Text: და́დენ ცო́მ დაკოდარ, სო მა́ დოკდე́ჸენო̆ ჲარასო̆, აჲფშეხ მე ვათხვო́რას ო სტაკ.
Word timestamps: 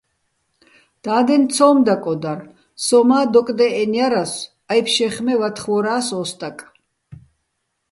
და́დენ 1.03 1.43
ცო́მ 1.53 1.77
დაკოდარ, 1.85 2.39
სო 2.85 2.99
მა́ 3.07 3.23
დოკდე́ჸენო̆ 3.31 3.93
ჲარასო̆, 3.95 4.49
აჲფშეხ 4.71 5.15
მე 5.25 5.33
ვათხვო́რას 5.39 6.07
ო 6.19 6.21
სტაკ. 6.29 6.57